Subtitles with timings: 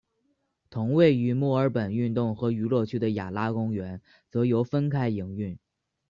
[0.71, 5.59] 同位于墨尔本运动和娱乐区的雅拉公园则由分开营运。